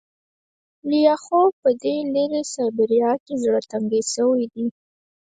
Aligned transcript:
لیاخوف 0.89 1.51
په 1.63 1.69
دې 1.81 1.95
لیرې 2.13 2.41
سایبریا 2.53 3.11
کې 3.25 3.33
زړه 3.43 3.59
تنګی 3.71 4.01
شوی 4.13 4.45
دی 4.53 4.65